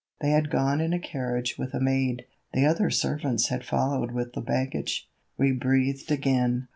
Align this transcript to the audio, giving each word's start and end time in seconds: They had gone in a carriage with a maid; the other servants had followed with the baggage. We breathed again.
They 0.19 0.31
had 0.31 0.49
gone 0.49 0.81
in 0.81 0.93
a 0.93 0.99
carriage 0.99 1.59
with 1.59 1.75
a 1.75 1.79
maid; 1.79 2.25
the 2.53 2.65
other 2.65 2.89
servants 2.89 3.49
had 3.49 3.63
followed 3.63 4.09
with 4.13 4.33
the 4.33 4.41
baggage. 4.41 5.07
We 5.37 5.51
breathed 5.51 6.11
again. 6.11 6.69